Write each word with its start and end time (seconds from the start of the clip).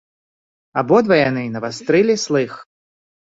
Абодва 0.81 1.15
яны 1.29 1.43
навастрылі 1.57 2.15
слых. 2.25 2.57